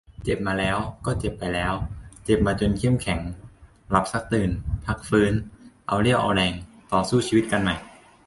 [0.23, 1.73] เจ็บมาแล้ว ก็เจ็บไปแล้ว
[2.23, 3.21] เจ็บมาจนเข้มแข็ง.
[3.89, 4.49] หลับซักตื่น
[4.85, 5.33] พักฟื้น
[5.87, 6.53] เอาเรี่ยวเอาแรง
[6.91, 7.75] ต่อสู้ชีวิตกันใหม่.